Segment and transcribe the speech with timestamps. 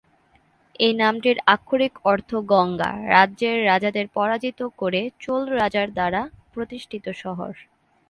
[0.79, 6.21] এই নামটির আক্ষরিক অর্থ গঙ্গা রাজ্যের রাজাদের পরাজিত করে চোল রাজার দ্বারা
[6.53, 7.53] প্রতিষ্ঠিত শহর।